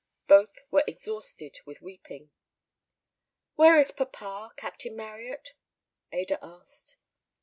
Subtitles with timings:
[0.25, 2.31] Both were exhausted with weeping.
[3.53, 5.49] "Where is papa, Captain Marryat?"
[6.11, 6.97] Ada asked.